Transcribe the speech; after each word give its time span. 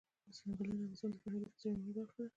ځنګلونه 0.37 0.83
د 0.85 0.91
افغانستان 0.93 1.09
د 1.13 1.17
فرهنګي 1.21 1.49
فستیوالونو 1.51 1.91
برخه 2.01 2.19
ده. 2.25 2.29